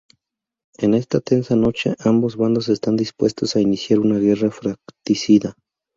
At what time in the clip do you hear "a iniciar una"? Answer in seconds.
3.55-4.17